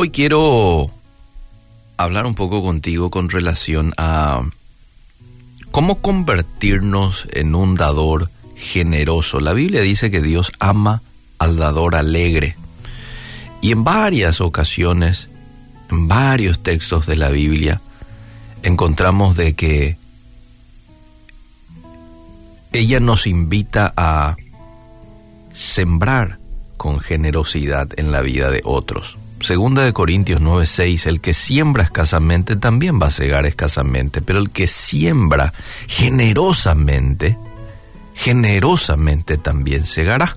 [0.00, 0.92] Hoy quiero
[1.96, 4.48] hablar un poco contigo con relación a
[5.72, 9.40] cómo convertirnos en un dador generoso.
[9.40, 11.02] La Biblia dice que Dios ama
[11.40, 12.56] al dador alegre.
[13.60, 15.26] Y en varias ocasiones,
[15.90, 17.80] en varios textos de la Biblia,
[18.62, 19.96] encontramos de que
[22.72, 24.36] ella nos invita a
[25.52, 26.38] sembrar
[26.76, 29.18] con generosidad en la vida de otros.
[29.40, 34.50] Segunda de Corintios 9:6, el que siembra escasamente también va a cegar escasamente, pero el
[34.50, 35.52] que siembra
[35.86, 37.38] generosamente,
[38.14, 40.36] generosamente también segará.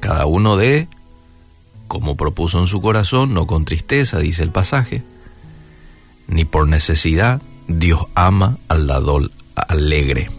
[0.00, 0.88] Cada uno de,
[1.88, 5.02] como propuso en su corazón, no con tristeza, dice el pasaje,
[6.26, 10.30] ni por necesidad, Dios ama al dador alegre.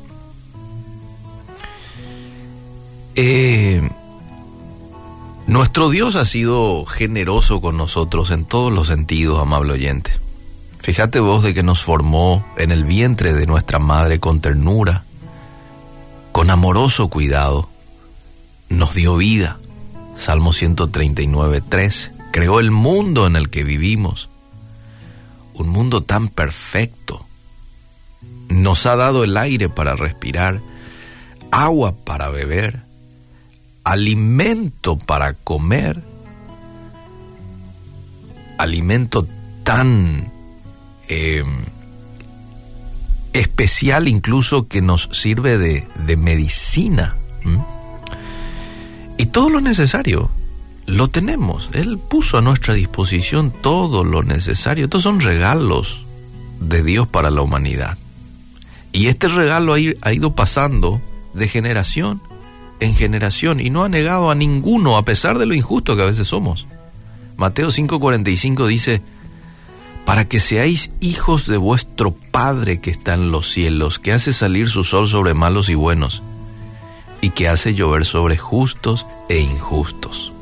[3.16, 3.88] Eh,
[5.52, 10.14] nuestro Dios ha sido generoso con nosotros en todos los sentidos, amable oyente.
[10.80, 15.04] Fíjate vos de que nos formó en el vientre de nuestra madre con ternura,
[16.32, 17.68] con amoroso cuidado,
[18.70, 19.60] nos dio vida.
[20.16, 22.12] Salmo 139, 3.
[22.32, 24.30] Creó el mundo en el que vivimos,
[25.54, 27.26] un mundo tan perfecto.
[28.48, 30.62] Nos ha dado el aire para respirar,
[31.52, 32.90] agua para beber,
[33.92, 36.02] alimento para comer,
[38.58, 39.28] alimento
[39.64, 40.32] tan
[41.10, 41.44] eh,
[43.34, 47.16] especial incluso que nos sirve de, de medicina.
[49.18, 50.32] Y todo lo necesario
[50.86, 51.70] lo tenemos.
[51.74, 54.86] Él puso a nuestra disposición todo lo necesario.
[54.86, 56.06] Estos son regalos
[56.62, 57.98] de Dios para la humanidad.
[58.94, 61.02] Y este regalo ha ido pasando
[61.34, 62.22] de generación
[62.82, 66.08] en generación y no ha negado a ninguno a pesar de lo injusto que a
[66.08, 66.68] veces somos.
[67.38, 69.02] Mateo 5:45 dice,
[70.06, 74.68] para que seáis hijos de vuestro Padre que está en los cielos, que hace salir
[74.68, 76.24] su sol sobre malos y buenos,
[77.22, 80.34] y que hace llover sobre justos e injustos.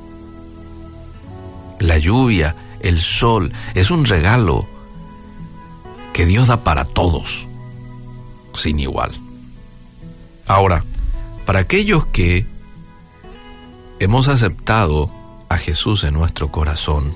[1.80, 4.66] La lluvia, el sol, es un regalo
[6.13, 7.47] que Dios da para todos,
[8.56, 9.12] sin igual.
[10.47, 10.84] Ahora,
[11.50, 12.46] para aquellos que
[14.00, 15.10] hemos aceptado
[15.50, 17.12] a Jesús en nuestro corazón,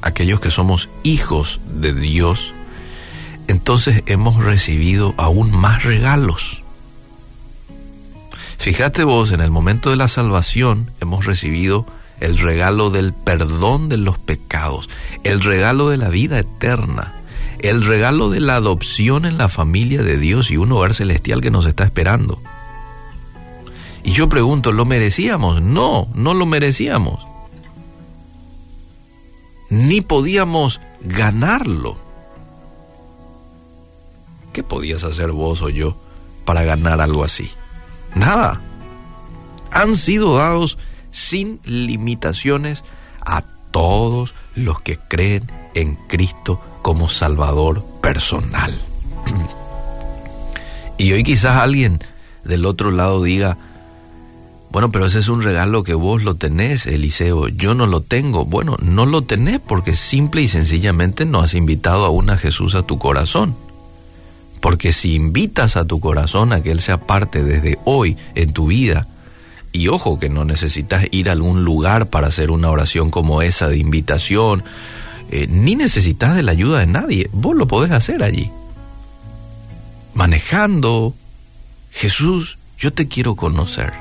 [0.00, 2.54] aquellos que somos hijos de Dios,
[3.46, 6.62] entonces hemos recibido aún más regalos.
[8.56, 11.84] Fíjate vos, en el momento de la salvación hemos recibido
[12.20, 14.88] el regalo del perdón de los pecados,
[15.24, 17.12] el regalo de la vida eterna,
[17.58, 21.50] el regalo de la adopción en la familia de Dios y un hogar celestial que
[21.50, 22.40] nos está esperando.
[24.04, 25.62] Y yo pregunto, ¿lo merecíamos?
[25.62, 27.26] No, no lo merecíamos.
[29.70, 31.96] Ni podíamos ganarlo.
[34.52, 35.96] ¿Qué podías hacer vos o yo
[36.44, 37.50] para ganar algo así?
[38.14, 38.60] Nada.
[39.72, 40.78] Han sido dados
[41.10, 42.84] sin limitaciones
[43.24, 48.78] a todos los que creen en Cristo como Salvador personal.
[50.96, 51.98] Y hoy quizás alguien
[52.44, 53.58] del otro lado diga,
[54.74, 57.46] bueno, pero ese es un regalo que vos lo tenés, Eliseo.
[57.46, 58.44] Yo no lo tengo.
[58.44, 62.82] Bueno, no lo tenés porque simple y sencillamente no has invitado aún a Jesús a
[62.82, 63.54] tu corazón.
[64.60, 68.66] Porque si invitas a tu corazón a que Él sea parte desde hoy en tu
[68.66, 69.06] vida,
[69.70, 73.68] y ojo que no necesitas ir a algún lugar para hacer una oración como esa
[73.68, 74.64] de invitación,
[75.30, 78.50] eh, ni necesitas de la ayuda de nadie, vos lo podés hacer allí.
[80.14, 81.14] Manejando,
[81.92, 83.92] Jesús, yo te quiero conocer.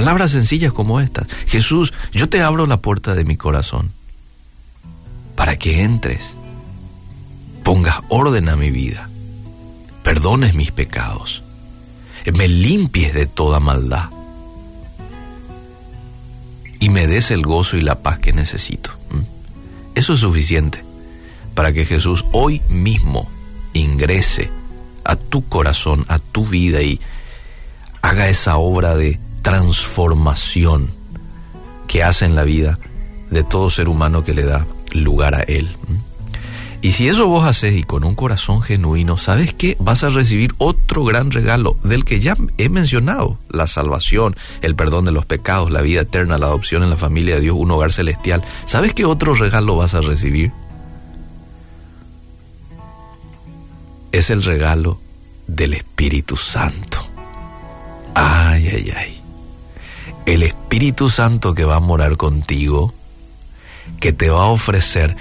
[0.00, 1.26] Palabras sencillas como estas.
[1.46, 3.92] Jesús, yo te abro la puerta de mi corazón
[5.36, 6.32] para que entres,
[7.64, 9.10] pongas orden a mi vida,
[10.02, 11.42] perdones mis pecados,
[12.34, 14.08] me limpies de toda maldad
[16.78, 18.92] y me des el gozo y la paz que necesito.
[19.10, 19.98] ¿Mm?
[19.98, 20.82] Eso es suficiente
[21.54, 23.30] para que Jesús hoy mismo
[23.74, 24.50] ingrese
[25.04, 27.02] a tu corazón, a tu vida y
[28.00, 30.90] haga esa obra de transformación
[31.86, 32.78] que hace en la vida
[33.30, 35.76] de todo ser humano que le da lugar a Él.
[36.82, 39.76] Y si eso vos haces y con un corazón genuino, ¿sabes qué?
[39.80, 45.04] Vas a recibir otro gran regalo del que ya he mencionado, la salvación, el perdón
[45.04, 47.92] de los pecados, la vida eterna, la adopción en la familia de Dios, un hogar
[47.92, 48.42] celestial.
[48.64, 50.52] ¿Sabes qué otro regalo vas a recibir?
[54.12, 54.98] Es el regalo
[55.46, 56.98] del Espíritu Santo.
[58.14, 59.19] Ay, ay, ay
[60.26, 62.94] el Espíritu Santo que va a morar contigo
[63.98, 65.16] que te va a ofrecer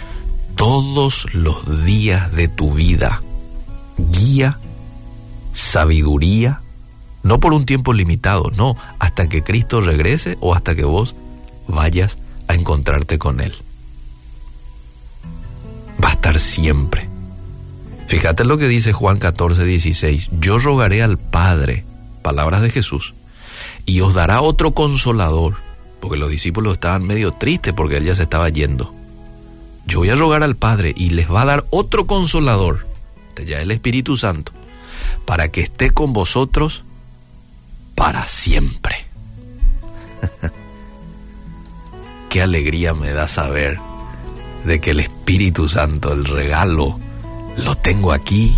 [0.56, 3.22] todos los días de tu vida
[4.12, 4.58] guía,
[5.54, 6.62] sabiduría,
[7.24, 11.16] no por un tiempo limitado, no, hasta que Cristo regrese o hasta que vos
[11.68, 12.18] vayas
[12.48, 13.56] a encontrarte con Él.
[16.04, 17.10] Va a estar siempre.
[18.08, 20.30] Fíjate lo que dice Juan 14, 16.
[20.40, 21.84] Yo rogaré al Padre,
[22.24, 23.14] palabras de Jesús,
[23.90, 25.56] y os dará otro consolador,
[26.00, 28.94] porque los discípulos estaban medio tristes porque él ya se estaba yendo.
[29.88, 32.86] Yo voy a rogar al Padre y les va a dar otro consolador,
[33.30, 34.52] este ya el Espíritu Santo,
[35.26, 36.84] para que esté con vosotros
[37.96, 39.08] para siempre.
[42.30, 43.80] Qué alegría me da saber
[44.66, 47.00] de que el Espíritu Santo, el regalo,
[47.58, 48.56] lo tengo aquí,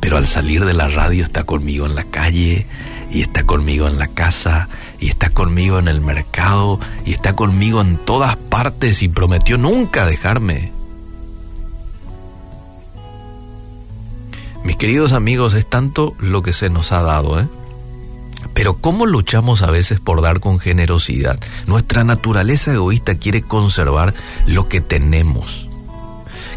[0.00, 2.66] pero al salir de la radio está conmigo en la calle,
[3.14, 4.68] y está conmigo en la casa,
[4.98, 10.04] y está conmigo en el mercado, y está conmigo en todas partes y prometió nunca
[10.04, 10.72] dejarme.
[14.64, 17.46] Mis queridos amigos, es tanto lo que se nos ha dado, ¿eh?
[18.52, 21.38] Pero ¿cómo luchamos a veces por dar con generosidad?
[21.66, 24.12] Nuestra naturaleza egoísta quiere conservar
[24.46, 25.68] lo que tenemos.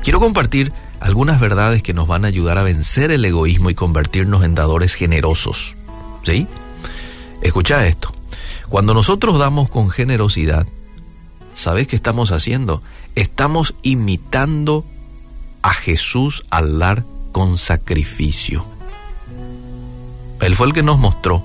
[0.04, 4.44] Quiero compartir algunas verdades que nos van a ayudar a vencer el egoísmo y convertirnos
[4.44, 5.77] en dadores generosos.
[6.24, 6.48] ¿Sí?
[7.42, 8.14] Escucha esto.
[8.70, 10.68] Cuando nosotros damos con generosidad,
[11.54, 12.82] ¿sabes qué estamos haciendo?
[13.16, 14.86] Estamos imitando
[15.62, 18.66] a Jesús al dar con sacrificio.
[20.42, 21.44] Él fue el que nos mostró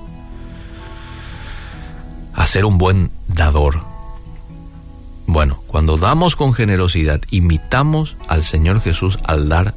[2.35, 3.85] a ser un buen dador.
[5.27, 9.75] Bueno, cuando damos con generosidad, imitamos al Señor Jesús al dar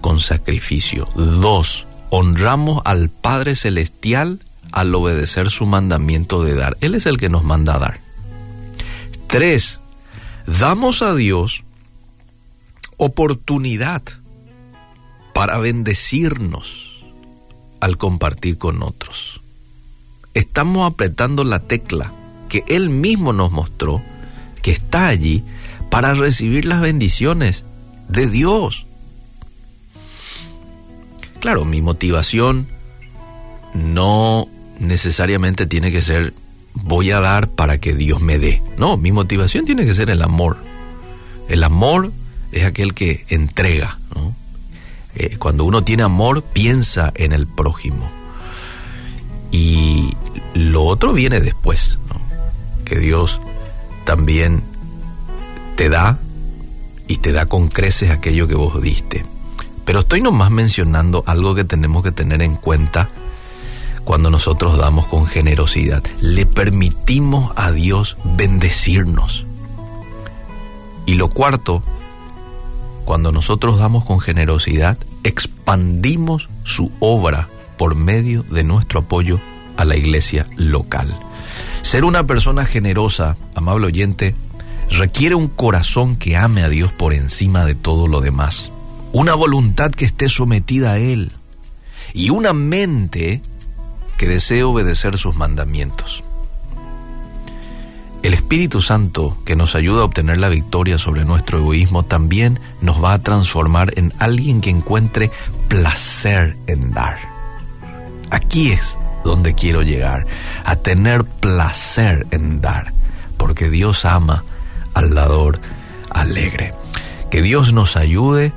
[0.00, 1.08] con sacrificio.
[1.14, 4.40] Dos, honramos al Padre Celestial
[4.72, 6.76] al obedecer su mandamiento de dar.
[6.80, 8.00] Él es el que nos manda a dar.
[9.26, 9.80] Tres,
[10.46, 11.64] damos a Dios
[12.96, 14.02] oportunidad
[15.34, 17.04] para bendecirnos
[17.80, 19.40] al compartir con otros.
[20.34, 22.12] Estamos apretando la tecla
[22.48, 24.02] que Él mismo nos mostró
[24.62, 25.42] que está allí
[25.90, 27.64] para recibir las bendiciones
[28.08, 28.85] de Dios.
[31.40, 32.66] Claro, mi motivación
[33.74, 34.48] no
[34.78, 36.34] necesariamente tiene que ser
[36.82, 38.62] voy a dar para que Dios me dé.
[38.76, 40.58] No, mi motivación tiene que ser el amor.
[41.48, 42.12] El amor
[42.52, 43.98] es aquel que entrega.
[45.14, 48.10] Eh, cuando uno tiene amor, piensa en el prójimo.
[49.50, 50.14] Y
[50.54, 51.98] lo otro viene después,
[52.84, 53.40] que Dios
[54.04, 54.62] también
[55.76, 56.18] te da
[57.08, 59.24] y te da con creces aquello que vos diste.
[59.86, 63.08] Pero estoy nomás mencionando algo que tenemos que tener en cuenta
[64.04, 66.02] cuando nosotros damos con generosidad.
[66.20, 69.46] Le permitimos a Dios bendecirnos.
[71.06, 71.82] Y lo cuarto
[73.06, 77.48] cuando nosotros damos con generosidad, expandimos su obra
[77.78, 79.38] por medio de nuestro apoyo
[79.76, 81.14] a la iglesia local.
[81.82, 84.34] Ser una persona generosa, amable oyente,
[84.90, 88.72] requiere un corazón que ame a Dios por encima de todo lo demás,
[89.12, 91.32] una voluntad que esté sometida a Él
[92.12, 93.42] y una mente
[94.16, 96.22] que desee obedecer sus mandamientos.
[98.22, 103.02] El Espíritu Santo, que nos ayuda a obtener la victoria sobre nuestro egoísmo, también nos
[103.02, 105.30] va a transformar en alguien que encuentre
[105.68, 107.18] placer en dar.
[108.30, 110.26] Aquí es donde quiero llegar,
[110.64, 112.92] a tener placer en dar,
[113.36, 114.44] porque Dios ama
[114.94, 115.60] al dador
[116.10, 116.74] alegre.
[117.30, 118.52] Que Dios nos ayude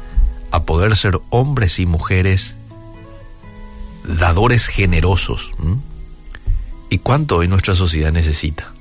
[0.52, 2.56] a poder ser hombres y mujeres
[4.04, 5.52] dadores generosos.
[6.90, 8.72] ¿Y cuánto hoy nuestra sociedad necesita?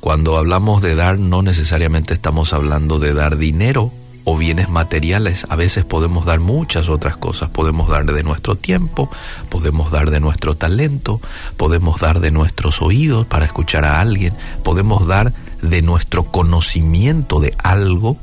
[0.00, 3.92] Cuando hablamos de dar, no necesariamente estamos hablando de dar dinero
[4.24, 5.46] o bienes materiales.
[5.50, 7.50] A veces podemos dar muchas otras cosas.
[7.50, 9.10] Podemos dar de nuestro tiempo,
[9.50, 11.20] podemos dar de nuestro talento,
[11.58, 17.54] podemos dar de nuestros oídos para escuchar a alguien, podemos dar de nuestro conocimiento de
[17.58, 18.16] algo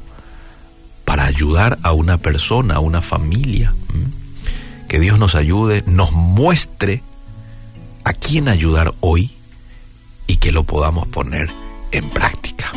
[1.28, 3.74] ayudar a una persona, a una familia.
[4.88, 7.04] Que Dios nos ayude, nos muestre
[8.04, 9.32] a quién ayudar hoy
[10.28, 11.50] y que lo podamos poner
[11.92, 12.72] en práctica.